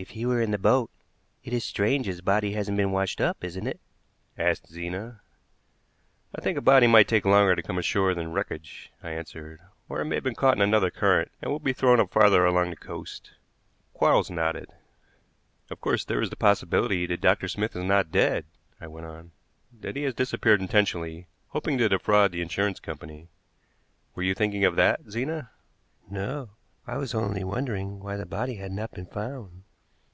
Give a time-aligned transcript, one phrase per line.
[0.00, 0.92] "If he were in the boat,
[1.42, 3.80] it is strange his body hasn't been washed up, isn't it?"
[4.38, 5.22] asked Zena.
[6.32, 9.60] "I think a body might take longer to come ashore than wreckage," I answered.
[9.88, 12.46] "Or it may have been caught in another current, and will be thrown up farther
[12.46, 13.32] along the coast."
[13.92, 14.70] Quarles nodded.
[15.68, 17.48] "Of course, there is the possibility that Dr.
[17.48, 18.44] Smith is not dead,"
[18.80, 19.32] I went on,
[19.80, 23.30] "that he has disappeared intentionally, hoping to defraud the insurance company.
[24.14, 25.50] Were you thinking of that, Zena?"
[26.08, 26.50] "No;
[26.86, 29.64] I was only wondering why the body had not been found."